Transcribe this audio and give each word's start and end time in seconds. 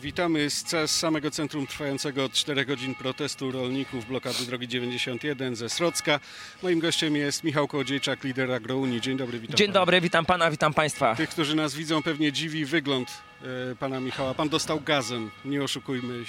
Witamy 0.00 0.50
z, 0.50 0.90
samego 0.90 1.30
centrum 1.30 1.66
trwającego 1.66 2.24
od 2.24 2.32
4 2.32 2.64
godzin 2.66 2.94
protestu 2.94 3.52
rolników 3.52 4.06
blokady 4.06 4.46
drogi 4.46 4.68
91 4.68 5.56
ze 5.56 5.68
Srocka. 5.68 6.20
Moim 6.62 6.80
gościem 6.80 7.16
jest 7.16 7.44
Michał 7.44 7.68
Kołodziejczak, 7.68 8.24
lider 8.24 8.52
Agrounii. 8.52 9.00
Dzień 9.00 9.16
dobry, 9.16 9.38
witam 9.40 9.56
Dzień 9.56 9.66
pana. 9.66 9.80
dobry, 9.80 10.00
witam 10.00 10.24
pana, 10.26 10.50
witam 10.50 10.74
państwa. 10.74 11.14
Tych, 11.14 11.28
którzy 11.30 11.56
nas 11.56 11.74
widzą, 11.74 12.02
pewnie 12.02 12.32
dziwi 12.32 12.64
wygląd 12.64 13.08
e, 13.72 13.76
pana 13.76 14.00
Michała. 14.00 14.34
Pan 14.34 14.48
dostał 14.48 14.80
gazem, 14.80 15.30
nie 15.44 15.62
oszukujmy, 15.62 16.24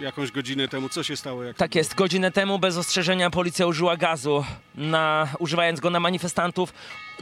e, 0.00 0.02
jakąś 0.04 0.30
godzinę 0.32 0.68
temu. 0.68 0.88
Co 0.88 1.02
się 1.02 1.16
stało? 1.16 1.44
Jak 1.44 1.56
Tak 1.56 1.74
jest, 1.74 1.94
godzinę 1.94 2.30
temu 2.30 2.58
bez 2.58 2.76
ostrzeżenia 2.76 3.30
policja 3.30 3.66
użyła 3.66 3.96
gazu, 3.96 4.44
na, 4.74 5.28
używając 5.38 5.80
go 5.80 5.90
na 5.90 6.00
manifestantów. 6.00 6.72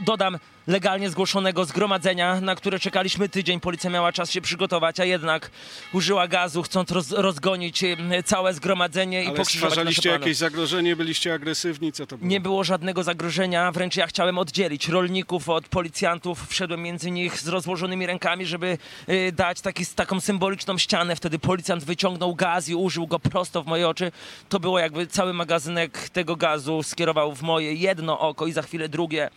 Dodam, 0.01 0.37
legalnie 0.67 1.09
zgłoszonego 1.09 1.65
zgromadzenia, 1.65 2.41
na 2.41 2.55
które 2.55 2.79
czekaliśmy 2.79 3.29
tydzień. 3.29 3.59
Policja 3.59 3.89
miała 3.89 4.11
czas 4.11 4.31
się 4.31 4.41
przygotować, 4.41 4.99
a 4.99 5.05
jednak 5.05 5.51
użyła 5.93 6.27
gazu, 6.27 6.63
chcąc 6.63 6.91
roz, 6.91 7.11
rozgonić 7.11 7.83
całe 8.25 8.53
zgromadzenie 8.53 9.23
i 9.23 9.27
Ale 9.27 9.35
pokrzyżować 9.37 9.69
nasze 9.69 9.91
stwarzaliście 9.91 10.09
jakieś 10.09 10.37
zagrożenie, 10.37 10.95
byliście 10.95 11.33
agresywni? 11.33 11.91
Co 11.91 12.07
to 12.07 12.17
było? 12.17 12.29
Nie 12.29 12.39
było 12.39 12.63
żadnego 12.63 13.03
zagrożenia, 13.03 13.71
wręcz 13.71 13.95
ja 13.95 14.07
chciałem 14.07 14.37
oddzielić 14.37 14.87
rolników 14.87 15.49
od 15.49 15.67
policjantów. 15.67 16.47
Wszedłem 16.49 16.81
między 16.81 17.11
nich 17.11 17.39
z 17.39 17.47
rozłożonymi 17.47 18.05
rękami, 18.05 18.45
żeby 18.45 18.77
y, 19.09 19.31
dać 19.31 19.61
taki, 19.61 19.85
taką 19.85 20.21
symboliczną 20.21 20.77
ścianę. 20.77 21.15
Wtedy 21.15 21.39
policjant 21.39 21.83
wyciągnął 21.83 22.35
gaz 22.35 22.69
i 22.69 22.75
użył 22.75 23.07
go 23.07 23.19
prosto 23.19 23.63
w 23.63 23.67
moje 23.67 23.89
oczy. 23.89 24.11
To 24.49 24.59
było 24.59 24.79
jakby 24.79 25.07
cały 25.07 25.33
magazynek 25.33 26.09
tego 26.09 26.35
gazu 26.35 26.83
skierował 26.83 27.35
w 27.35 27.41
moje 27.41 27.73
jedno 27.73 28.19
oko 28.19 28.47
i 28.47 28.51
za 28.51 28.61
chwilę 28.61 28.89
drugie. 28.89 29.29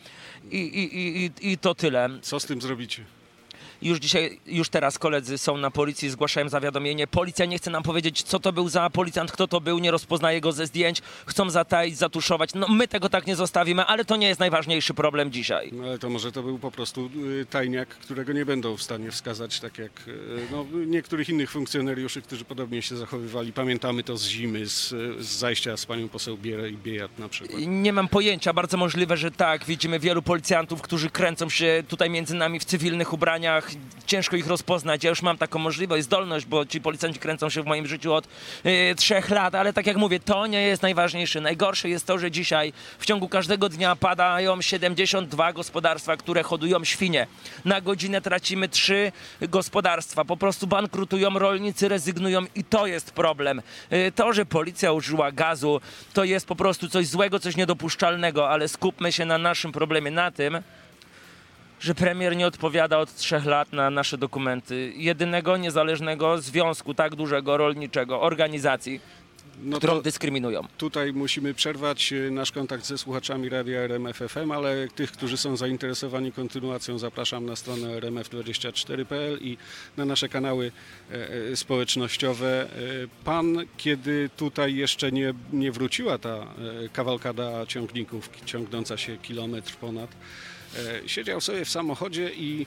I, 0.53 0.59
i, 0.59 0.99
i, 1.25 1.53
i, 1.53 1.59
to 1.59 1.75
tyle. 1.75 2.09
Co 2.23 2.41
z 2.41 2.47
tym 2.47 2.61
zrobicie? 2.61 3.05
Już 3.83 3.99
dzisiaj, 3.99 4.41
już 4.47 4.69
teraz 4.69 4.99
koledzy 4.99 5.39
są 5.39 5.57
na 5.57 5.71
policji, 5.71 6.11
zgłaszają 6.11 6.49
zawiadomienie. 6.49 7.07
Policja 7.07 7.47
nie 7.47 7.59
chce 7.59 7.71
nam 7.71 7.83
powiedzieć, 7.83 8.23
co 8.23 8.41
to 8.41 8.53
był 8.53 8.69
za 8.69 8.91
policjant, 8.91 9.33
kto 9.33 9.49
to 9.49 9.61
był, 9.61 9.79
nie 9.79 9.91
rozpoznaje 9.91 10.41
go 10.41 10.53
ze 10.53 10.67
zdjęć. 10.67 11.03
Chcą 11.27 11.51
zataić, 11.51 11.97
zatuszować. 11.97 12.55
No 12.55 12.69
my 12.69 12.89
tego 12.89 13.09
tak 13.09 13.27
nie 13.27 13.37
zostawimy, 13.37 13.85
ale 13.85 14.05
to 14.05 14.17
nie 14.17 14.29
jest 14.29 14.41
najważniejszy 14.41 14.95
problem 14.95 15.33
dzisiaj. 15.33 15.71
No, 15.73 15.85
ale 15.85 15.99
to 15.99 16.11
może 16.11 16.33
to 16.33 16.43
był 16.43 16.59
po 16.59 16.71
prostu 16.71 17.11
y, 17.41 17.47
tajniak, 17.51 17.89
którego 17.89 18.33
nie 18.33 18.45
będą 18.45 18.77
w 18.77 18.83
stanie 18.83 19.11
wskazać, 19.11 19.61
tak 19.61 19.79
jak 19.79 20.09
y, 20.09 20.19
no, 20.51 20.67
niektórych 20.87 21.29
innych 21.29 21.51
funkcjonariuszy, 21.51 22.23
którzy 22.23 22.45
podobnie 22.45 22.83
się 22.83 22.97
zachowywali. 22.97 23.53
Pamiętamy 23.53 24.03
to 24.03 24.17
z 24.17 24.27
zimy, 24.27 24.67
z, 24.67 24.89
z 25.21 25.27
zajścia 25.27 25.77
z 25.77 25.87
panią 25.87 26.09
poseł 26.09 26.39
Bierę 26.39 26.71
i 26.71 26.77
Biejat 26.77 27.19
na 27.19 27.29
przykład. 27.29 27.61
Nie 27.67 27.93
mam 27.93 28.09
pojęcia, 28.09 28.53
bardzo 28.53 28.77
możliwe, 28.77 29.17
że 29.17 29.31
tak. 29.31 29.65
Widzimy 29.65 29.99
wielu 29.99 30.23
policjantów, 30.23 30.83
którzy 30.83 31.11
kręcą 31.11 31.49
się 31.49 31.85
tutaj 31.89 32.11
między 32.11 32.35
nami 32.35 32.61
w 32.61 32.65
cywilnych 32.65 33.13
ubraniach. 33.13 33.72
Ciężko 34.07 34.37
ich 34.37 34.47
rozpoznać. 34.47 35.05
Ja 35.05 35.11
już 35.11 35.23
mam 35.23 35.39
taką 35.39 35.59
możliwość, 35.59 36.05
zdolność, 36.05 36.47
bo 36.47 36.67
ci 36.67 36.81
policjanci 36.81 37.19
kręcą 37.19 37.51
się 37.51 37.63
w 37.63 37.67
moim 37.67 37.87
życiu 37.87 38.15
od 38.15 38.29
e, 38.65 38.95
trzech 38.95 39.31
lat, 39.31 39.55
ale 39.55 39.73
tak 39.73 39.87
jak 39.87 39.97
mówię, 39.97 40.21
to 40.21 40.47
nie 40.47 40.63
jest 40.63 40.83
najważniejsze. 40.83 41.41
Najgorsze 41.41 41.89
jest 41.89 42.07
to, 42.07 42.19
że 42.19 42.31
dzisiaj 42.31 42.73
w 42.99 43.07
ciągu 43.07 43.29
każdego 43.29 43.69
dnia 43.69 43.97
padają 43.97 44.63
72 44.63 45.53
gospodarstwa, 45.53 46.17
które 46.17 46.43
hodują 46.43 46.85
świnie. 46.85 47.27
Na 47.65 47.81
godzinę 47.81 48.21
tracimy 48.21 48.69
trzy 48.69 49.13
gospodarstwa. 49.41 50.25
Po 50.25 50.37
prostu 50.37 50.67
bankrutują, 50.67 51.39
rolnicy 51.39 51.89
rezygnują 51.89 52.47
i 52.55 52.65
to 52.65 52.87
jest 52.87 53.11
problem. 53.11 53.63
E, 53.91 54.13
To, 54.13 54.33
że 54.33 54.47
policja 54.47 54.93
użyła 54.93 55.33
gazu, 55.33 55.81
to 56.13 56.25
jest 56.25 56.47
po 56.47 56.57
prostu 56.57 56.89
coś 56.89 57.07
złego, 57.07 57.41
coś 57.41 57.57
niedopuszczalnego, 57.57 58.49
ale 58.49 58.69
skupmy 58.69 59.13
się 59.13 59.25
na 59.25 59.39
naszym 59.39 59.73
problemie, 59.73 60.11
na 60.11 60.31
tym, 60.31 60.63
że 61.83 61.95
premier 61.95 62.37
nie 62.37 62.47
odpowiada 62.47 62.99
od 62.99 63.15
trzech 63.17 63.45
lat 63.45 63.73
na 63.73 63.91
nasze 63.91 64.19
dokumenty. 64.19 64.93
Jedynego 64.97 65.57
niezależnego 65.57 66.39
związku 66.39 66.95
tak 66.95 67.15
dużego 67.15 67.57
rolniczego, 67.57 68.21
organizacji, 68.21 69.01
No 69.63 69.77
którą 69.79 70.01
dyskryminują. 70.01 70.63
tutaj 70.79 71.13
musimy 71.13 71.55
przerwać 71.55 72.13
y, 72.13 72.31
nasz 72.31 72.53
kontakt 72.53 72.85
ze 72.87 72.99
słuchaczami 72.99 73.49
Radia 73.49 73.81
RMF 73.81 74.17
FM, 74.17 74.53
ale 74.53 74.89
tych, 74.89 75.13
którzy 75.13 75.37
są 75.37 75.57
zainteresowani 75.57 76.33
kontynuacją 76.33 76.99
zapraszam 76.99 77.47
na 77.47 77.57
stronę 77.57 78.01
rmf24.pl 78.01 79.39
i 79.41 79.57
na 79.97 80.05
nasze 80.05 80.29
kanały 80.29 80.73
e, 81.11 81.15
e, 81.53 81.57
społecznościowe. 81.57 82.63
E, 82.63 82.69
Pan, 83.25 83.57
kiedy 83.77 84.31
tutaj 84.37 84.75
jeszcze 84.75 85.13
nie, 85.13 85.35
nie 85.53 85.73
wróciła 85.73 86.19
ta 86.19 86.29
e, 86.37 86.47
kawalkada 86.93 87.67
ciągników 87.67 88.31
ciągnąca 88.45 88.97
się 88.97 89.17
kilometr 89.17 89.77
ponad, 89.77 90.11
e, 90.11 90.17
siedział 91.07 91.41
sobie 91.41 91.65
w 91.65 91.71
samochodzie 91.71 92.31
i 92.35 92.67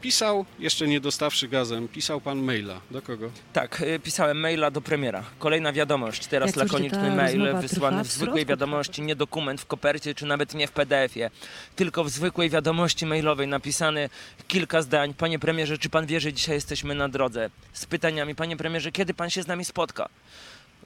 pisał, 0.00 0.44
jeszcze 0.58 0.86
nie 0.86 1.00
dostawszy 1.00 1.48
gazem, 1.48 1.88
pisał 1.88 2.20
pan 2.20 2.38
maila. 2.38 2.80
Do 2.90 3.02
kogo? 3.02 3.30
Tak, 3.52 3.80
y, 3.80 4.00
pisałem 4.00 4.40
maila 4.40 4.70
do 4.70 4.80
premiera. 4.80 5.24
Kolejna 5.38 5.72
wiadomość, 5.72 6.26
teraz 6.26 6.46
Jak 6.46 6.56
lakoniczny 6.56 7.16
mail 7.16 7.54
wysłany 7.54 8.04
w 8.04 8.08
w 8.08 8.12
zwykłej 8.12 8.44
środku, 8.44 8.50
wiadomości, 8.50 9.02
nie 9.02 9.16
dokument 9.16 9.60
w 9.60 9.66
kopercie, 9.66 10.14
czy 10.14 10.26
nawet 10.26 10.54
nie 10.54 10.66
w 10.66 10.72
PDF-ie, 10.72 11.30
tylko 11.76 12.04
w 12.04 12.10
zwykłej 12.10 12.50
wiadomości 12.50 13.06
mailowej 13.06 13.48
napisany 13.48 14.08
kilka 14.48 14.82
zdań. 14.82 15.14
Panie 15.14 15.38
premierze, 15.38 15.78
czy 15.78 15.88
pan 15.88 16.06
wie, 16.06 16.20
że 16.20 16.32
dzisiaj 16.32 16.54
jesteśmy 16.54 16.94
na 16.94 17.08
drodze? 17.08 17.50
Z 17.72 17.86
pytaniami, 17.86 18.34
panie 18.34 18.56
premierze, 18.56 18.92
kiedy 18.92 19.14
pan 19.14 19.30
się 19.30 19.42
z 19.42 19.46
nami 19.46 19.64
spotka? 19.64 20.08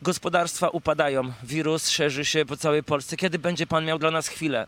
Gospodarstwa 0.03 0.69
upadają, 0.69 1.33
wirus 1.43 1.89
szerzy 1.89 2.25
się 2.25 2.45
po 2.45 2.57
całej 2.57 2.83
Polsce. 2.83 3.17
Kiedy 3.17 3.39
będzie 3.39 3.67
pan 3.67 3.85
miał 3.85 3.99
dla 3.99 4.11
nas 4.11 4.29
chwilę? 4.29 4.67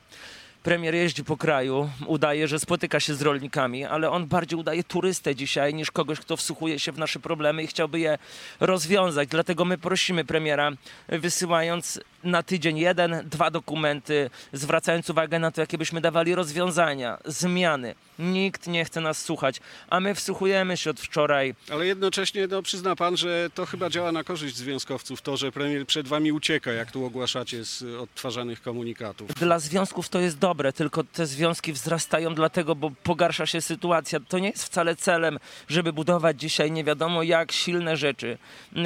Premier 0.62 0.94
jeździ 0.94 1.24
po 1.24 1.36
kraju, 1.36 1.90
udaje, 2.06 2.48
że 2.48 2.60
spotyka 2.60 3.00
się 3.00 3.14
z 3.14 3.22
rolnikami, 3.22 3.84
ale 3.84 4.10
on 4.10 4.26
bardziej 4.26 4.58
udaje 4.58 4.84
turystę 4.84 5.34
dzisiaj 5.34 5.74
niż 5.74 5.90
kogoś, 5.90 6.20
kto 6.20 6.36
wsłuchuje 6.36 6.78
się 6.78 6.92
w 6.92 6.98
nasze 6.98 7.20
problemy 7.20 7.62
i 7.62 7.66
chciałby 7.66 8.00
je 8.00 8.18
rozwiązać. 8.60 9.28
Dlatego 9.28 9.64
my 9.64 9.78
prosimy 9.78 10.24
premiera, 10.24 10.70
wysyłając 11.08 12.00
na 12.24 12.42
tydzień 12.42 12.78
jeden, 12.78 13.22
dwa 13.24 13.50
dokumenty, 13.50 14.30
zwracając 14.52 15.10
uwagę 15.10 15.38
na 15.38 15.50
to, 15.50 15.60
jakie 15.60 15.78
byśmy 15.78 16.00
dawali 16.00 16.34
rozwiązania, 16.34 17.18
zmiany. 17.24 17.94
Nikt 18.22 18.66
nie 18.66 18.84
chce 18.84 19.00
nas 19.00 19.22
słuchać, 19.22 19.60
a 19.90 20.00
my 20.00 20.14
wsłuchujemy 20.14 20.76
się 20.76 20.90
od 20.90 21.00
wczoraj. 21.00 21.54
Ale 21.70 21.86
jednocześnie 21.86 22.46
no, 22.46 22.62
przyzna 22.62 22.96
pan, 22.96 23.16
że 23.16 23.50
to 23.54 23.66
chyba 23.66 23.90
działa 23.90 24.12
na 24.12 24.24
korzyść 24.24 24.56
związkowców, 24.56 25.22
to, 25.22 25.36
że 25.36 25.52
premier 25.52 25.86
przed 25.86 26.08
wami 26.08 26.32
ucieka, 26.32 26.72
jak 26.72 26.90
tu 26.92 27.04
ogłaszacie 27.04 27.64
z 27.64 27.82
odtwarzanych 27.82 28.62
komunikatów. 28.62 29.34
Dla 29.34 29.58
związków 29.58 30.08
to 30.08 30.20
jest 30.20 30.38
dobre, 30.38 30.72
tylko 30.72 31.04
te 31.04 31.26
związki 31.26 31.72
wzrastają 31.72 32.34
dlatego, 32.34 32.74
bo 32.74 32.90
pogarsza 33.02 33.46
się 33.46 33.60
sytuacja. 33.60 34.20
To 34.20 34.38
nie 34.38 34.50
jest 34.50 34.64
wcale 34.64 34.96
celem, 34.96 35.38
żeby 35.68 35.92
budować 35.92 36.40
dzisiaj 36.40 36.70
nie 36.70 36.84
wiadomo 36.84 37.22
jak 37.22 37.52
silne 37.52 37.96
rzeczy 37.96 38.38
yy, 38.72 38.82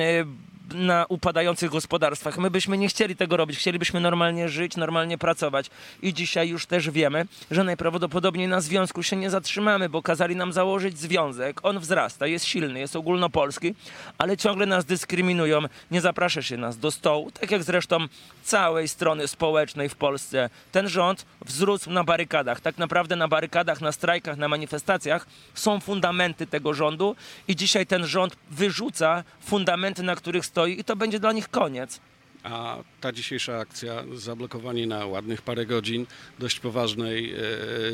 na 0.75 1.07
upadających 1.09 1.71
gospodarstwach. 1.71 2.39
My 2.39 2.51
byśmy 2.51 2.79
nie 2.79 2.89
chcieli 2.89 3.17
tego 3.17 3.37
robić. 3.37 3.59
Chcielibyśmy 3.59 4.01
normalnie 4.01 4.49
żyć, 4.49 4.77
normalnie 4.77 5.19
pracować. 5.19 5.71
I 6.03 6.15
dzisiaj 6.15 6.49
już 6.49 6.67
też 6.67 6.91
wiemy, 6.91 7.27
że 7.51 7.65
najprawdopodobniej 7.65 8.49
na 8.49 8.61
związku 8.61 9.03
się 9.03 9.17
nie 9.17 9.31
zatrzymamy, 9.31 9.89
bo 9.89 10.03
kazali 10.03 10.37
nam 10.37 10.53
założyć 10.53 10.99
związek. 10.99 11.61
On 11.63 11.79
wzrasta, 11.79 12.27
jest 12.27 12.45
silny, 12.45 12.81
jest 12.81 12.97
ogólnopolski, 12.97 13.75
ale 14.19 14.37
ciągle 14.37 14.67
nas 14.67 14.85
dyskryminują. 14.85 15.61
Nie 15.91 16.01
zaprasza 16.01 16.43
się 16.43 16.57
nas 16.57 16.79
do 16.79 16.91
stołu, 16.91 17.31
tak 17.31 17.51
jak 17.51 17.63
zresztą 17.63 17.99
całej 18.43 18.89
strony 18.89 19.29
społecznej 19.29 19.89
w 19.89 19.95
Polsce. 19.95 20.51
Ten 20.73 20.89
rząd 20.89 21.27
wzrósł 21.45 21.91
na 21.91 22.05
barykadach. 22.05 22.61
Tak 22.61 22.79
naprawdę 22.79 23.17
na 23.17 23.29
barykadach, 23.29 23.81
na 23.81 23.93
strajkach, 23.93 24.37
na 24.37 24.49
manifestacjach 24.49 25.27
są 25.55 25.81
fundamenty 25.81 26.47
tego 26.47 26.75
rządu 26.75 27.17
i 27.49 27.57
dzisiaj 27.57 27.87
ten 27.87 28.07
rząd 28.07 28.37
wyrzuca 28.51 29.25
fundamenty, 29.41 30.03
na 30.03 30.17
których 30.17 30.47
stoi 30.57 30.81
i 30.81 30.85
to 30.85 30.97
będzie 30.97 31.21
dla 31.21 31.33
nich 31.33 31.49
koniec. 31.49 32.01
A 32.43 32.77
ta 33.01 33.13
dzisiejsza 33.13 33.59
akcja, 33.59 34.05
zablokowanie 34.15 34.87
na 34.87 35.07
ładnych 35.07 35.43
parę 35.43 35.67
godzin 35.67 36.07
dość 36.39 36.61
poważnej 36.61 37.35
e, 37.35 37.37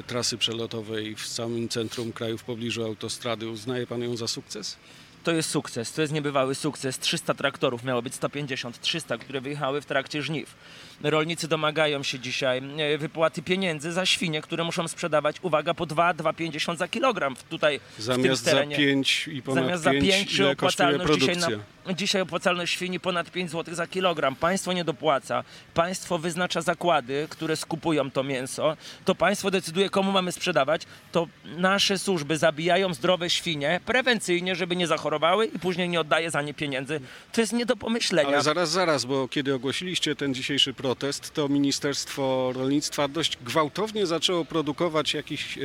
trasy 0.06 0.38
przelotowej 0.38 1.16
w 1.16 1.26
samym 1.26 1.68
centrum 1.68 2.12
kraju, 2.12 2.38
w 2.38 2.44
pobliżu 2.44 2.84
autostrady, 2.84 3.48
uznaje 3.48 3.86
pan 3.86 4.02
ją 4.02 4.16
za 4.16 4.28
sukces? 4.28 4.76
To 5.24 5.32
jest 5.32 5.50
sukces, 5.50 5.92
to 5.92 6.00
jest 6.02 6.12
niebywały 6.12 6.54
sukces. 6.54 6.98
300 6.98 7.34
traktorów 7.34 7.84
miało 7.84 8.02
być 8.02 8.14
150, 8.14 8.80
300, 8.80 9.18
które 9.18 9.40
wyjechały 9.40 9.80
w 9.80 9.86
trakcie 9.86 10.22
żniw. 10.22 10.54
Rolnicy 11.02 11.48
domagają 11.48 12.02
się 12.02 12.18
dzisiaj 12.18 12.62
e, 12.78 12.98
wypłaty 12.98 13.42
pieniędzy 13.42 13.92
za 13.92 14.06
świnie, 14.06 14.42
które 14.42 14.64
muszą 14.64 14.88
sprzedawać, 14.88 15.36
uwaga, 15.42 15.74
po 15.74 15.86
2-2,50 15.86 16.76
za 16.76 16.88
kilogram 16.88 17.36
w- 17.36 17.42
tutaj 17.44 17.80
w 17.98 18.02
Zamiast 18.02 18.22
tym 18.24 18.36
za 18.36 18.50
terenie. 18.50 18.76
5 18.76 19.28
i 19.32 19.42
ponad 19.42 19.64
Zamiast 19.64 19.82
za 19.82 19.90
5, 19.90 20.04
5 20.04 20.30
czy 20.36 20.42
ile 20.42 20.56
kosztuje 20.56 20.88
opłacalność 20.88 21.20
dzisiaj, 21.20 21.36
produkcja? 21.36 21.56
na, 21.81 21.81
dzisiaj 21.90 22.22
opłacalność 22.22 22.72
świni 22.72 23.00
ponad 23.00 23.30
5 23.30 23.50
zł 23.50 23.74
za 23.74 23.86
kilogram. 23.86 24.36
Państwo 24.36 24.72
nie 24.72 24.84
dopłaca, 24.84 25.44
państwo 25.74 26.18
wyznacza 26.18 26.62
zakłady, 26.62 27.26
które 27.30 27.56
skupują 27.56 28.10
to 28.10 28.22
mięso, 28.22 28.76
to 29.04 29.14
państwo 29.14 29.50
decyduje 29.50 29.90
komu 29.90 30.12
mamy 30.12 30.32
sprzedawać, 30.32 30.82
to 31.12 31.26
nasze 31.44 31.98
służby 31.98 32.38
zabijają 32.38 32.94
zdrowe 32.94 33.30
świnie 33.30 33.80
prewencyjnie, 33.86 34.56
żeby 34.56 34.76
nie 34.76 34.86
zachorowały 34.86 35.46
i 35.46 35.58
później 35.58 35.88
nie 35.88 36.00
oddaje 36.00 36.30
za 36.30 36.42
nie 36.42 36.54
pieniędzy. 36.54 37.00
To 37.32 37.40
jest 37.40 37.52
nie 37.52 37.66
do 37.66 37.76
pomyślenia. 37.76 38.28
Ale 38.28 38.42
zaraz, 38.42 38.70
zaraz, 38.70 39.04
bo 39.04 39.28
kiedy 39.28 39.54
ogłosiliście 39.54 40.16
ten 40.16 40.34
dzisiejszy 40.34 40.74
protest, 40.74 41.34
to 41.34 41.48
Ministerstwo 41.48 42.52
Rolnictwa 42.54 43.08
dość 43.08 43.38
gwałtownie 43.44 44.06
zaczęło 44.06 44.44
produkować 44.44 45.14
jakiś 45.14 45.58
e, 45.58 45.60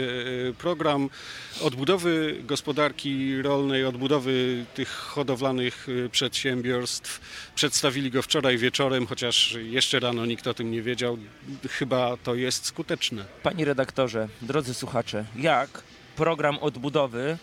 program 0.58 1.10
odbudowy 1.62 2.38
gospodarki 2.44 3.42
rolnej, 3.42 3.86
odbudowy 3.86 4.66
tych 4.76 4.90
hodowlanych 4.90 5.88
e, 6.06 6.07
przedsiębiorstw. 6.10 7.22
Przedstawili 7.56 8.12
go 8.12 8.22
wczoraj 8.22 8.58
wieczorem, 8.58 9.08
chociaż 9.08 9.58
jeszcze 9.62 10.00
rano 10.00 10.26
nikt 10.26 10.48
o 10.48 10.54
tym 10.54 10.72
nie 10.72 10.82
wiedział. 10.82 11.18
Chyba 11.70 12.18
to 12.18 12.36
jest 12.36 12.66
skuteczne. 12.66 13.26
Panie 13.44 13.66
redaktorze, 13.66 14.28
drodzy 14.42 14.74
słuchacze, 14.74 15.26
jak 15.36 15.84
program 16.16 16.60
odbudowy 16.60 17.38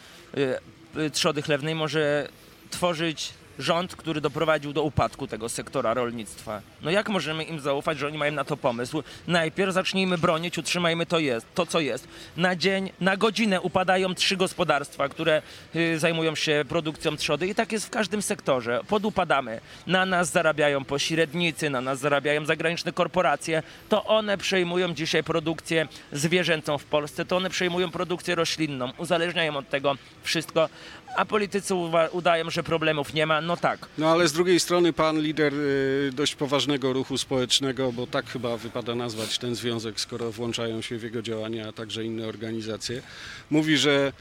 y, 0.97 1.01
y, 1.01 1.11
trzody 1.11 1.43
chlewnej 1.43 1.75
może 1.75 2.29
tworzyć 2.71 3.33
rząd, 3.59 3.97
który 3.97 4.21
doprowadził 4.21 4.73
do 4.73 4.83
upadku 4.83 5.27
tego 5.27 5.49
sektora 5.49 5.95
rolnictwa? 5.95 6.61
No 6.83 6.91
jak 6.91 7.09
możemy 7.09 7.45
im 7.45 7.61
zaufać, 7.61 7.99
że 7.99 8.07
oni 8.07 8.19
mają 8.19 8.33
na 8.33 8.45
to 8.45 8.57
pomysł? 8.57 9.03
Najpierw 9.27 9.73
zacznijmy 9.75 10.19
bronić, 10.19 10.59
utrzymajmy 10.59 11.07
to, 11.07 11.19
jest, 11.19 11.47
to 11.55 11.67
co 11.67 11.81
jest. 11.81 12.09
Na 12.37 12.57
dzień, 12.57 12.91
na 13.01 13.17
godzinę 13.17 13.61
upadają 13.61 14.15
trzy 14.15 14.37
gospodarstwa, 14.37 15.09
które 15.09 15.43
y, 15.77 15.99
zajmują 15.99 16.35
się 16.35 16.65
produkcją 16.69 17.17
trzody 17.17 17.47
i 17.47 17.55
tak 17.55 17.73
jest 17.73 17.87
w 17.87 17.91
każdym 17.91 18.23
sektorze. 18.23 18.81
Podupadamy. 18.89 19.61
Na 19.87 20.07
nas 20.07 20.31
zarabiają 20.31 20.85
pośrednicy, 20.85 21.71
na 21.71 21.81
nas 21.81 21.99
zarabiają 21.99 22.47
zagraniczne 22.47 22.93
korporacje. 22.93 23.63
To 23.89 24.05
one 24.05 24.39
przejmują 24.39 24.95
dzisiaj 24.95 25.25
produkcję 25.25 25.89
zwierzęcą 26.13 26.79
w 26.79 26.85
Polsce, 26.85 27.25
to 27.25 27.37
one 27.37 27.51
przejmują 27.51 27.91
produkcję 27.91 28.35
roślinną, 28.35 28.93
uzależniają 28.99 29.57
od 29.57 29.69
tego 29.69 29.97
wszystko, 30.23 30.69
a 31.17 31.25
politycy 31.25 31.75
udają, 32.13 32.51
że 32.51 32.63
problemów 32.63 33.15
nie 33.15 33.27
ma. 33.27 33.41
No 33.41 33.57
tak. 33.57 33.89
No 33.99 34.11
ale 34.11 34.29
z 34.29 34.33
drugiej 34.33 34.61
strony 34.61 34.93
pan 34.93 35.21
lider 35.21 35.55
y, 35.55 36.11
dość 36.13 36.35
poważnego 36.35 36.93
ruchu 36.93 37.19
społecznego, 37.19 37.93
bo 37.93 38.07
tak 38.07 38.27
chyba 38.27 38.57
wypada 38.57 38.95
nazwać 38.95 39.39
ten 39.39 39.55
związek, 39.55 40.01
skoro 40.01 40.33
włączają 40.33 40.83
się 40.83 40.99
w 40.99 41.03
jego 41.03 41.23
działania, 41.23 41.69
a 41.69 41.73
także 41.73 42.05
inne 42.05 42.27
organizacje, 42.27 43.03
mówi, 43.51 43.77
że 43.77 44.13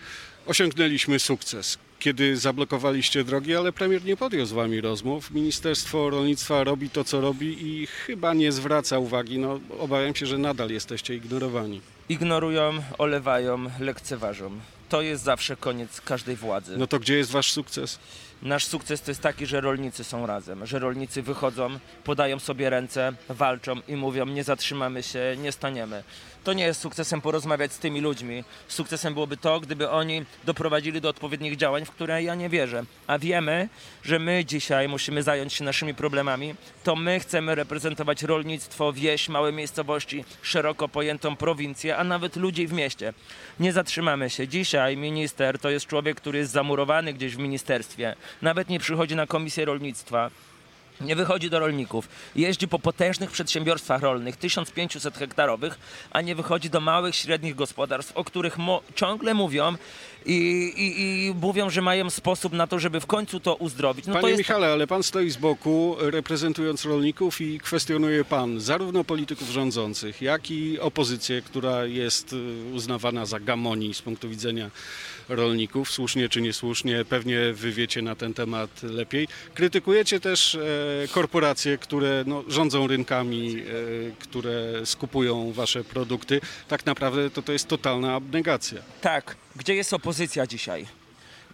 osiągnęliśmy 0.46 1.20
sukces. 1.20 1.78
Kiedy 2.00 2.38
zablokowaliście 2.38 3.24
drogi, 3.24 3.56
ale 3.56 3.72
premier 3.72 4.06
nie 4.06 4.18
podjął 4.18 4.46
z 4.46 4.52
wami 4.52 4.82
rozmów. 4.82 5.32
Ministerstwo 5.32 6.10
Rolnictwa 6.10 6.64
robi 6.64 6.90
to, 6.90 7.04
co 7.04 7.22
robi 7.22 7.68
i 7.68 7.88
chyba 7.88 8.34
nie 8.34 8.52
zwraca 8.52 9.00
uwagi. 9.00 9.40
No, 9.40 9.60
obawiam 9.80 10.16
się, 10.16 10.26
że 10.26 10.38
nadal 10.38 10.70
jesteście 10.70 11.16
ignorowani. 11.16 11.82
Ignorują, 12.10 12.74
olewają, 12.98 13.66
lekceważą. 13.80 14.52
To 14.94 15.02
jest 15.02 15.24
zawsze 15.24 15.56
koniec 15.56 16.02
każdej 16.02 16.36
władzy. 16.36 16.78
No 16.78 16.88
to 16.88 17.00
gdzie 17.00 17.18
jest 17.18 17.32
wasz 17.32 17.52
sukces? 17.52 18.00
Nasz 18.44 18.66
sukces 18.66 19.02
to 19.02 19.12
jest 19.12 19.22
taki, 19.22 19.46
że 19.46 19.62
rolnicy 19.62 20.04
są 20.04 20.26
razem, 20.26 20.66
że 20.66 20.80
rolnicy 20.80 21.22
wychodzą, 21.22 21.80
podają 22.04 22.40
sobie 22.40 22.70
ręce, 22.70 23.14
walczą 23.30 23.76
i 23.88 23.96
mówią: 23.96 24.26
Nie 24.26 24.44
zatrzymamy 24.44 25.04
się, 25.04 25.36
nie 25.38 25.52
staniemy. 25.52 26.04
To 26.44 26.54
nie 26.54 26.64
jest 26.64 26.82
sukcesem 26.82 27.22
porozmawiać 27.22 27.74
z 27.74 27.80
tymi 27.80 28.02
ludźmi. 28.02 28.44
Sukcesem 28.68 29.14
byłoby 29.14 29.38
to, 29.38 29.60
gdyby 29.60 29.90
oni 29.90 30.26
doprowadzili 30.46 31.02
do 31.02 31.10
odpowiednich 31.10 31.58
działań, 31.58 31.86
w 31.86 31.92
które 31.92 32.24
ja 32.24 32.36
nie 32.36 32.50
wierzę. 32.50 32.84
A 33.08 33.20
wiemy, 33.20 33.70
że 34.04 34.20
my 34.20 34.46
dzisiaj 34.46 34.90
musimy 34.90 35.24
zająć 35.24 35.54
się 35.54 35.64
naszymi 35.64 35.94
problemami. 35.94 36.56
To 36.84 36.96
my 36.96 37.20
chcemy 37.20 37.56
reprezentować 37.56 38.24
rolnictwo, 38.24 38.94
wieś, 38.94 39.30
małe 39.30 39.52
miejscowości, 39.52 40.26
szeroko 40.42 40.90
pojętą 40.90 41.36
prowincję, 41.36 41.98
a 41.98 42.04
nawet 42.04 42.36
ludzi 42.36 42.68
w 42.68 42.74
mieście. 42.74 43.14
Nie 43.60 43.74
zatrzymamy 43.74 44.30
się. 44.30 44.48
Dzisiaj 44.48 44.98
minister 44.98 45.60
to 45.60 45.70
jest 45.70 45.88
człowiek, 45.88 46.18
który 46.18 46.40
jest 46.40 46.52
zamurowany 46.52 47.14
gdzieś 47.14 47.36
w 47.36 47.40
ministerstwie. 47.40 48.16
Nawet 48.42 48.70
nie 48.70 48.80
przychodzi 48.80 49.16
na 49.16 49.28
komisję 49.28 49.66
rolnictwa. 49.66 50.32
Nie 51.04 51.16
wychodzi 51.16 51.50
do 51.50 51.60
rolników. 51.60 52.10
Jeździ 52.36 52.68
po 52.68 52.80
potężnych 52.80 53.32
przedsiębiorstwach 53.32 54.02
rolnych, 54.02 54.38
1500 54.38 55.18
hektarowych, 55.18 55.80
a 56.12 56.22
nie 56.22 56.36
wychodzi 56.36 56.70
do 56.70 56.82
małych, 56.82 57.16
średnich 57.16 57.56
gospodarstw, 57.56 58.18
o 58.18 58.24
których 58.24 58.58
ciągle 58.96 59.34
mówią 59.34 59.76
i, 60.26 60.34
i, 60.78 61.26
i 61.26 61.34
mówią, 61.42 61.70
że 61.70 61.82
mają 61.82 62.10
sposób 62.10 62.54
na 62.54 62.68
to, 62.68 62.80
żeby 62.80 63.00
w 63.00 63.06
końcu 63.06 63.40
to 63.40 63.56
uzdrowić. 63.56 64.06
No 64.06 64.14
to 64.14 64.20
Panie 64.20 64.30
jest 64.32 64.40
Michale, 64.40 64.68
ale 64.68 64.88
pan 64.88 65.04
stoi 65.04 65.30
z 65.30 65.38
boku, 65.38 65.96
reprezentując 66.00 66.86
rolników 66.86 67.42
i 67.42 67.60
kwestionuje 67.60 68.26
pan 68.26 68.60
zarówno 68.60 69.04
polityków 69.04 69.50
rządzących, 69.50 70.22
jak 70.22 70.52
i 70.52 70.80
opozycję, 70.80 71.42
która 71.42 71.86
jest 71.86 72.34
y, 72.34 72.38
uznawana 72.74 73.26
za 73.26 73.40
gamoni 73.40 73.94
z 73.94 74.02
punktu 74.02 74.30
widzenia 74.30 74.72
rolników, 75.30 75.92
słusznie 75.92 76.30
czy 76.30 76.42
niesłusznie, 76.42 77.06
pewnie 77.06 77.54
wy 77.54 77.72
wiecie 77.72 78.02
na 78.02 78.16
ten 78.16 78.34
temat 78.34 78.84
lepiej. 78.84 79.28
Krytykujecie 79.54 80.20
też 80.20 80.56
e, 80.56 80.60
korporacje, 81.12 81.78
które 81.78 82.24
no, 82.28 82.44
rządzą 82.48 82.88
rynkami, 82.88 83.56
e, 83.58 83.64
które 84.20 84.86
skupują 84.86 85.52
wasze 85.52 85.84
produkty. 85.84 86.42
Tak 86.68 86.86
naprawdę 86.86 87.30
to, 87.30 87.42
to 87.42 87.52
jest 87.52 87.68
totalna 87.68 88.16
abnegacja. 88.16 88.82
Tak, 89.02 89.36
gdzie 89.56 89.76
jest 89.76 89.94
opozycja 89.94 90.48
dzisiaj? 90.48 90.86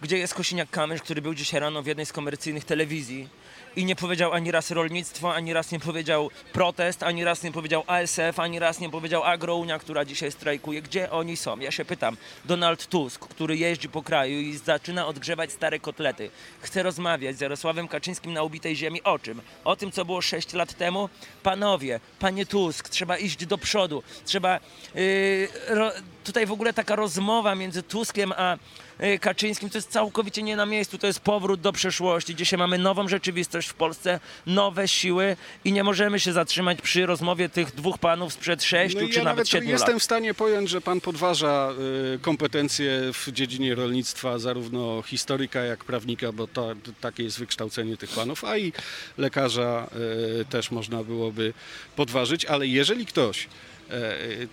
Gdzie 0.02 0.18
jest 0.18 0.34
Kosiniak-Kamysz, 0.34 1.00
który 1.00 1.22
był 1.22 1.34
dzisiaj 1.34 1.60
rano 1.60 1.82
w 1.82 1.86
jednej 1.86 2.06
z 2.06 2.12
komercyjnych 2.12 2.64
telewizji 2.64 3.28
i 3.76 3.84
nie 3.84 3.96
powiedział 3.96 4.32
ani 4.32 4.50
raz 4.50 4.70
rolnictwo, 4.70 5.34
ani 5.34 5.52
raz 5.52 5.72
nie 5.72 5.80
powiedział 5.80 6.30
protest, 6.52 7.02
ani 7.02 7.24
raz 7.24 7.42
nie 7.42 7.52
powiedział 7.52 7.84
ASF, 7.86 8.38
ani 8.38 8.58
raz 8.58 8.80
nie 8.80 8.90
powiedział 8.90 9.24
Agrounia, 9.24 9.78
która 9.78 10.04
dzisiaj 10.04 10.32
strajkuje. 10.32 10.82
Gdzie 10.82 11.10
oni 11.10 11.36
są? 11.36 11.58
Ja 11.58 11.70
się 11.70 11.84
pytam. 11.84 12.16
Donald 12.44 12.86
Tusk, 12.86 13.20
który 13.28 13.56
jeździ 13.56 13.88
po 13.88 14.02
kraju 14.02 14.40
i 14.40 14.56
zaczyna 14.56 15.06
odgrzewać 15.06 15.52
stare 15.52 15.80
kotlety, 15.80 16.30
chce 16.60 16.82
rozmawiać 16.82 17.36
z 17.36 17.40
Jarosławem 17.40 17.88
Kaczyńskim 17.88 18.32
na 18.32 18.42
ubitej 18.42 18.76
ziemi 18.76 19.02
o 19.02 19.18
czym? 19.18 19.40
O 19.64 19.76
tym, 19.76 19.92
co 19.92 20.04
było 20.04 20.22
6 20.22 20.52
lat 20.52 20.74
temu? 20.74 21.08
Panowie, 21.42 22.00
panie 22.18 22.46
Tusk, 22.46 22.88
trzeba 22.88 23.18
iść 23.18 23.46
do 23.46 23.58
przodu. 23.58 24.02
Trzeba... 24.24 24.60
Yy, 24.94 25.48
ro, 25.68 25.92
tutaj 26.24 26.46
w 26.46 26.52
ogóle 26.52 26.72
taka 26.72 26.96
rozmowa 26.96 27.54
między 27.54 27.82
Tuskiem 27.82 28.32
a 28.36 28.56
y, 29.04 29.18
Kaczyńskim 29.18 29.70
to 29.70 29.78
jest 29.78 29.90
całkowicie 29.90 30.42
nie 30.42 30.56
na 30.56 30.66
miejscu, 30.66 30.98
to 30.98 31.06
jest 31.06 31.20
powrót 31.20 31.60
do 31.60 31.72
przeszłości. 31.72 32.34
Dzisiaj 32.34 32.58
mamy 32.58 32.78
nową 32.78 33.08
rzeczywistość 33.08 33.59
w 33.66 33.74
Polsce, 33.74 34.20
nowe 34.46 34.88
siły 34.88 35.36
i 35.64 35.72
nie 35.72 35.84
możemy 35.84 36.20
się 36.20 36.32
zatrzymać 36.32 36.80
przy 36.82 37.06
rozmowie 37.06 37.48
tych 37.48 37.74
dwóch 37.74 37.98
panów 37.98 38.32
sprzed 38.32 38.62
sześciu 38.64 39.00
No 39.02 39.08
czy 39.08 39.18
ja 39.18 39.24
nawet 39.24 39.48
siedmiu 39.48 39.70
jestem 39.70 39.94
lat. 39.94 40.00
w 40.00 40.04
stanie 40.04 40.34
pojąć, 40.34 40.70
że 40.70 40.80
pan 40.80 41.00
podważa 41.00 41.70
y, 42.14 42.18
kompetencje 42.18 43.00
w 43.12 43.32
dziedzinie 43.32 43.74
rolnictwa 43.74 44.38
zarówno 44.38 45.02
historyka 45.02 45.60
jak 45.60 45.84
prawnika, 45.84 46.32
bo 46.32 46.46
to, 46.46 46.74
takie 47.00 47.22
jest 47.22 47.38
wykształcenie 47.38 47.96
tych 47.96 48.10
panów, 48.10 48.44
a 48.44 48.58
i 48.58 48.72
lekarza 49.18 49.86
y, 50.40 50.44
też 50.44 50.70
można 50.70 51.04
byłoby 51.04 51.52
podważyć, 51.96 52.44
ale 52.44 52.66
jeżeli 52.66 53.06
ktoś 53.06 53.48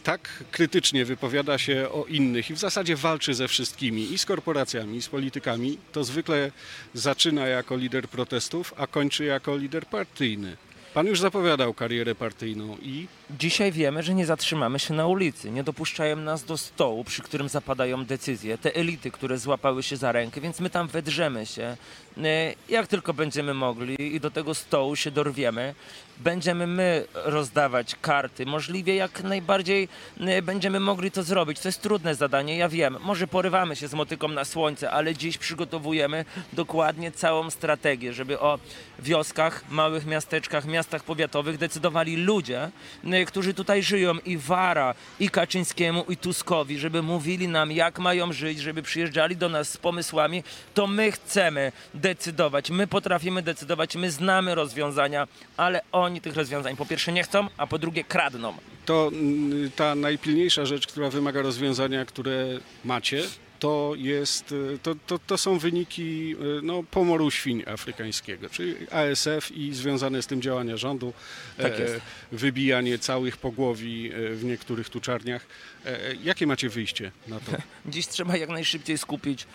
tak 0.04 0.30
krytycznie 0.52 1.06
wypowiada 1.06 1.58
się 1.58 1.90
o 1.92 2.06
innych 2.06 2.50
i 2.50 2.54
w 2.54 2.58
zasadzie 2.58 2.96
walczy 2.96 3.34
ze 3.34 3.48
wszystkimi, 3.48 4.14
i 4.14 4.18
z 4.18 4.26
korporacjami, 4.26 4.98
i 4.98 5.02
z 5.02 5.08
politykami, 5.08 5.78
to 5.92 6.04
zwykle 6.04 6.52
zaczyna 6.94 7.48
jako 7.48 7.78
lider 7.78 8.08
protestów, 8.08 8.74
a 8.78 8.88
kończy 8.88 9.26
jako 9.26 9.58
lider 9.58 9.86
partyjny. 9.86 10.58
Pan 10.94 11.08
już 11.08 11.20
zapowiadał 11.20 11.74
karierę 11.74 12.16
partyjną 12.16 12.78
i 12.82 13.08
Dzisiaj 13.40 13.72
wiemy, 13.72 14.04
że 14.04 14.14
nie 14.16 14.26
zatrzymamy 14.26 14.80
się 14.80 14.94
na 14.94 15.08
ulicy. 15.08 15.52
Nie 15.52 15.64
dopuszczają 15.64 16.16
nas 16.16 16.44
do 16.44 16.58
stołu, 16.58 17.04
przy 17.04 17.22
którym 17.22 17.50
zapadają 17.50 18.06
decyzje. 18.06 18.58
Te 18.58 18.76
elity, 18.76 19.12
które 19.12 19.38
złapały 19.38 19.84
się 19.84 19.98
za 19.98 20.12
rękę, 20.12 20.42
więc 20.42 20.60
my 20.60 20.70
tam 20.70 20.88
wedrzemy 20.88 21.46
się. 21.46 21.78
E, 22.24 22.54
Jak 22.70 22.88
tylko 22.88 23.14
będziemy 23.14 23.54
mogli 23.54 24.16
i 24.16 24.20
do 24.20 24.32
tego 24.32 24.56
stołu 24.56 24.96
się 24.96 25.12
dorwiemy, 25.12 25.76
będziemy 26.20 26.68
my 26.68 27.06
rozdawać 27.14 27.96
karty. 28.02 28.46
Możliwie 28.46 28.96
jak 28.96 29.24
najbardziej 29.24 29.88
e, 30.20 30.42
będziemy 30.42 30.80
mogli 30.80 31.12
to 31.12 31.24
zrobić. 31.24 31.60
To 31.60 31.68
jest 31.68 31.82
trudne 31.82 32.16
zadanie, 32.16 32.58
ja 32.58 32.70
wiem. 32.70 32.98
Może 33.02 33.28
porywamy 33.28 33.76
się 33.76 33.88
z 33.88 33.94
motyką 33.94 34.28
na 34.28 34.46
słońce, 34.46 34.92
ale 34.92 35.16
dziś 35.16 35.38
przygotowujemy 35.38 36.26
dokładnie 36.54 37.12
całą 37.12 37.50
strategię, 37.50 38.14
żeby 38.14 38.40
o 38.40 38.60
wioskach, 39.00 39.64
małych 39.70 40.06
miasteczkach, 40.06 40.66
miastach 40.66 40.88
miastach 40.88 41.04
powiatowych 41.04 41.58
decydowali 41.58 42.16
ludzie, 42.18 42.72
y, 43.04 43.26
którzy 43.26 43.54
tutaj 43.54 43.84
żyją 43.84 44.14
i 44.26 44.38
Wara, 44.38 44.96
i 45.20 45.30
Kaczyńskiemu, 45.30 46.04
i 46.10 46.18
Tuskowi, 46.18 46.80
żeby 46.80 47.02
mówili 47.02 47.48
nam, 47.48 47.72
jak 47.72 48.00
mają 48.00 48.34
żyć, 48.34 48.60
żeby 48.60 48.82
przyjeżdżali 48.82 49.36
do 49.36 49.50
nas 49.50 49.70
z 49.70 49.78
pomysłami, 49.78 50.44
to 50.74 50.88
my 50.88 51.12
chcemy 51.12 51.72
decydować, 51.94 52.72
my 52.72 52.88
potrafimy 52.88 53.42
decydować, 53.42 53.96
my 53.96 54.12
znamy 54.12 54.56
rozwiązania, 54.56 55.28
ale 55.58 55.82
oni 55.92 56.07
tych 56.22 56.36
rozwiązań 56.36 56.76
po 56.76 56.86
pierwsze 56.86 57.14
nie 57.14 57.24
chcą, 57.24 57.48
a 57.58 57.68
po 57.68 57.80
drugie 57.80 58.04
kradną. 58.04 58.54
To 58.86 59.12
mm, 59.14 59.72
ta 59.76 59.96
najpilniejsza 59.96 60.66
rzecz, 60.66 60.88
która 60.88 61.10
wymaga 61.10 61.42
rozwiązania, 61.42 62.06
które 62.06 62.46
macie, 62.86 63.24
to, 63.60 63.94
jest, 63.98 64.52
y, 64.52 64.80
to, 64.84 64.96
to, 65.08 65.20
to 65.20 65.38
są 65.38 65.60
wyniki 65.60 66.36
y, 66.60 66.62
no, 66.64 66.84
pomoru 66.84 67.32
świń 67.32 67.64
afrykańskiego, 67.68 68.50
czyli 68.50 68.76
ASF 68.92 69.52
i 69.52 69.74
związane 69.74 70.22
z 70.22 70.28
tym 70.28 70.42
działania 70.42 70.78
rządu, 70.78 71.14
Tak 71.58 71.74
e, 71.74 71.86
wybijanie 72.32 73.00
całych 73.00 73.38
pogłowi 73.38 74.12
e, 74.14 74.36
w 74.36 74.44
niektórych 74.44 74.90
tuczarniach. 74.90 75.46
E, 75.86 76.16
Jakie 76.24 76.48
macie 76.48 76.70
wyjście 76.70 77.12
na 77.28 77.40
to? 77.40 77.52
Dziś 77.86 78.08
trzeba 78.08 78.38
jak 78.38 78.50
najszybciej 78.50 78.98
skupić 78.98 79.48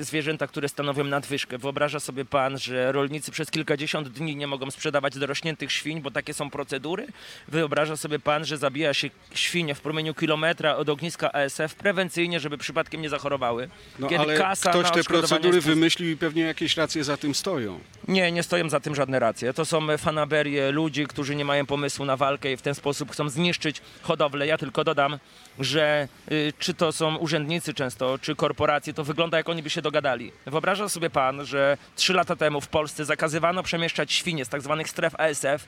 zwierzęta, 0.00 0.46
które 0.46 0.68
stanowią 0.68 1.04
nadwyżkę. 1.04 1.58
Wyobraża 1.58 2.00
sobie 2.00 2.24
pan, 2.24 2.58
że 2.58 2.92
rolnicy 2.92 3.30
przez 3.30 3.50
kilkadziesiąt 3.50 4.08
dni 4.08 4.36
nie 4.36 4.46
mogą 4.46 4.70
sprzedawać 4.70 5.18
dorośniętych 5.18 5.72
świń, 5.72 6.00
bo 6.00 6.10
takie 6.10 6.34
są 6.34 6.50
procedury? 6.50 7.06
Wyobraża 7.48 7.96
sobie 7.96 8.18
pan, 8.18 8.44
że 8.44 8.58
zabija 8.58 8.94
się 8.94 9.10
świnie 9.34 9.74
w 9.74 9.80
promieniu 9.80 10.14
kilometra 10.14 10.76
od 10.76 10.88
ogniska 10.88 11.32
ASF 11.32 11.74
prewencyjnie, 11.74 12.40
żeby 12.40 12.58
przypadkiem 12.58 13.02
nie 13.02 13.08
zachorowały? 13.48 13.68
No 13.98 14.08
Kiedy 14.08 14.22
ale 14.22 14.38
kasa 14.38 14.70
ktoś 14.70 14.90
te 14.90 15.04
procedury 15.04 15.60
wymyślił 15.60 16.10
i 16.10 16.16
pewnie 16.16 16.42
jakieś 16.42 16.76
racje 16.76 17.04
za 17.04 17.16
tym 17.16 17.34
stoją. 17.34 17.80
Nie, 18.08 18.32
nie 18.32 18.42
stoją 18.42 18.68
za 18.68 18.80
tym 18.80 18.94
żadne 18.94 19.18
racje. 19.18 19.52
To 19.52 19.64
są 19.64 19.98
fanaberie 19.98 20.70
ludzi, 20.70 21.06
którzy 21.06 21.36
nie 21.36 21.44
mają 21.44 21.66
pomysłu 21.66 22.04
na 22.04 22.16
walkę 22.16 22.52
i 22.52 22.56
w 22.56 22.62
ten 22.62 22.74
sposób 22.74 23.12
chcą 23.12 23.28
zniszczyć 23.28 23.82
hodowlę. 24.02 24.46
Ja 24.46 24.58
tylko 24.58 24.84
dodam, 24.84 25.18
że 25.58 26.08
y, 26.32 26.52
czy 26.58 26.74
to 26.74 26.92
są 26.92 27.16
urzędnicy 27.16 27.74
często, 27.74 28.18
czy 28.18 28.36
korporacje, 28.36 28.94
to 28.94 29.04
wygląda 29.04 29.36
jak 29.36 29.48
oni 29.48 29.62
by 29.62 29.70
się 29.70 29.82
dogadali. 29.82 30.32
Wyobraża 30.46 30.88
sobie 30.88 31.10
pan, 31.10 31.46
że 31.46 31.76
trzy 31.96 32.12
lata 32.14 32.36
temu 32.36 32.60
w 32.60 32.68
Polsce 32.68 33.04
zakazywano 33.04 33.62
przemieszczać 33.62 34.12
świnie 34.12 34.44
z 34.44 34.48
tak 34.48 34.62
zwanych 34.62 34.88
stref 34.88 35.14
ASF 35.20 35.66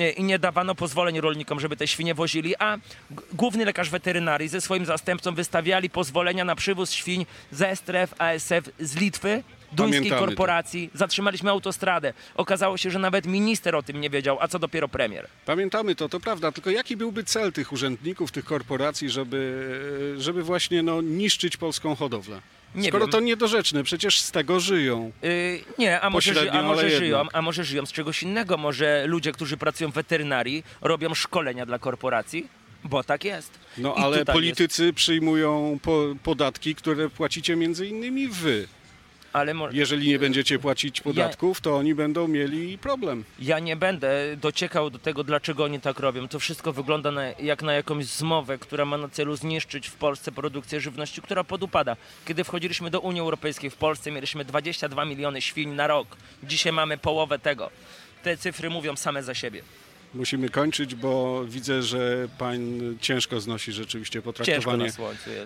y, 0.00 0.10
i 0.10 0.22
nie 0.24 0.38
dawano 0.38 0.74
pozwoleń 0.74 1.20
rolnikom, 1.20 1.60
żeby 1.60 1.76
te 1.76 1.86
świnie 1.86 2.14
wozili, 2.14 2.56
a 2.58 2.78
główny 3.32 3.64
lekarz 3.64 3.90
weterynarii 3.90 4.48
ze 4.48 4.60
swoim 4.60 4.86
zastępcą 4.86 5.34
wystawiali 5.34 5.90
pozwolenia 5.90 6.44
na 6.44 6.56
przywóz 6.56 6.92
świń 7.18 7.26
ze 7.52 7.76
stref 7.76 8.14
ASF 8.18 8.70
z 8.80 8.96
Litwy, 8.96 9.42
duńskiej 9.72 10.00
Pamiętamy 10.00 10.20
to. 10.20 10.26
korporacji, 10.26 10.90
zatrzymaliśmy 10.94 11.50
autostradę. 11.50 12.12
Okazało 12.34 12.76
się, 12.76 12.90
że 12.90 12.98
nawet 12.98 13.26
minister 13.26 13.76
o 13.76 13.82
tym 13.82 14.00
nie 14.00 14.10
wiedział, 14.10 14.38
a 14.40 14.48
co 14.48 14.58
dopiero 14.58 14.88
premier. 14.88 15.28
Pamiętamy 15.46 15.94
to, 15.94 16.08
to 16.08 16.20
prawda, 16.20 16.52
tylko 16.52 16.70
jaki 16.70 16.96
byłby 16.96 17.24
cel 17.24 17.52
tych 17.52 17.72
urzędników, 17.72 18.32
tych 18.32 18.44
korporacji, 18.44 19.10
żeby, 19.10 20.14
żeby 20.18 20.42
właśnie 20.42 20.82
no, 20.82 21.00
niszczyć 21.00 21.56
polską 21.56 21.96
hodowlę? 21.96 22.40
Nie 22.74 22.88
Skoro 22.88 23.04
wiem. 23.04 23.12
to 23.12 23.20
niedorzeczne, 23.20 23.84
przecież 23.84 24.20
z 24.20 24.30
tego 24.30 24.60
żyją. 24.60 25.12
Yy, 25.22 25.64
nie, 25.78 26.00
a 26.00 26.10
może, 26.10 26.34
ży, 26.34 26.52
a 26.52 26.62
może 26.62 26.80
ale 26.80 26.90
żyją, 26.90 27.16
jednak. 27.18 27.36
a 27.36 27.42
może 27.42 27.64
żyją 27.64 27.86
z 27.86 27.92
czegoś 27.92 28.22
innego. 28.22 28.56
Może 28.56 29.06
ludzie, 29.06 29.32
którzy 29.32 29.56
pracują 29.56 29.90
w 29.90 29.94
weterynarii, 29.94 30.64
robią 30.80 31.14
szkolenia 31.14 31.66
dla 31.66 31.78
korporacji, 31.78 32.48
bo 32.84 33.04
tak 33.04 33.24
jest. 33.24 33.58
No 33.78 33.94
I 33.94 33.98
ale 33.98 34.24
politycy 34.24 34.92
przyjmują 34.92 35.78
po, 35.82 36.14
podatki, 36.22 36.74
które 36.74 37.10
płacicie 37.10 37.56
między 37.56 37.86
innymi 37.86 38.28
wy. 38.28 38.68
Jest, 39.34 39.74
Jeżeli 39.74 40.08
nie 40.08 40.18
będziecie 40.18 40.58
płacić 40.58 41.00
podatków, 41.00 41.60
to 41.60 41.76
oni 41.76 41.94
będą 41.94 42.28
mieli 42.28 42.78
problem. 42.78 43.24
Ja 43.38 43.58
nie 43.58 43.76
będę 43.76 44.36
dociekał 44.36 44.90
do 44.90 44.98
tego, 44.98 45.24
dlaczego 45.24 45.64
oni 45.64 45.80
tak 45.80 46.00
robią. 46.00 46.28
To 46.28 46.38
wszystko 46.38 46.72
wygląda 46.72 47.10
na, 47.10 47.22
jak 47.24 47.62
na 47.62 47.72
jakąś 47.72 48.06
zmowę, 48.06 48.58
która 48.58 48.84
ma 48.84 48.98
na 48.98 49.08
celu 49.08 49.36
zniszczyć 49.36 49.88
w 49.88 49.94
Polsce 49.94 50.32
produkcję 50.32 50.80
żywności, 50.80 51.22
która 51.22 51.44
podupada. 51.44 51.96
Kiedy 52.26 52.44
wchodziliśmy 52.44 52.90
do 52.90 53.00
Unii 53.00 53.20
Europejskiej 53.20 53.70
w 53.70 53.76
Polsce, 53.76 54.10
mieliśmy 54.10 54.44
22 54.44 55.04
miliony 55.04 55.40
świń 55.40 55.70
na 55.70 55.86
rok. 55.86 56.16
Dzisiaj 56.42 56.72
mamy 56.72 56.98
połowę 56.98 57.38
tego. 57.38 57.70
Te 58.22 58.36
cyfry 58.36 58.70
mówią 58.70 58.96
same 58.96 59.22
za 59.22 59.34
siebie. 59.34 59.62
Musimy 60.14 60.48
kończyć, 60.48 60.94
bo 60.94 61.44
widzę, 61.44 61.82
że 61.82 62.28
pan 62.38 62.60
ciężko 63.00 63.40
znosi 63.40 63.72
rzeczywiście 63.72 64.22
potraktowanie 64.22 64.92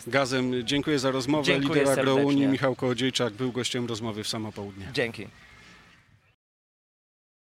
gazem. 0.06 0.66
Dziękuję 0.66 0.98
za 0.98 1.10
rozmowę. 1.10 1.44
Dziękuję 1.44 1.80
Lider 1.80 2.00
Agrounii 2.00 2.24
serdecznie. 2.24 2.48
Michał 2.48 2.74
Kołodziejczak 2.74 3.32
był 3.32 3.52
gościem 3.52 3.86
rozmowy 3.86 4.24
w 4.24 4.28
samo 4.28 4.52
południe. 4.52 4.88
Dzięki. 4.94 5.26